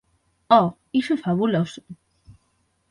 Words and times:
Oh, 0.59 0.67
iso 0.99 1.11
é 1.15 1.23
fabuloso. 1.25 1.81